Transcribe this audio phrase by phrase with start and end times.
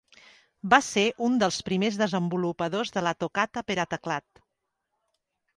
[0.73, 4.45] Va ser un dels primers desenvolupadors de la tocata per a teclat.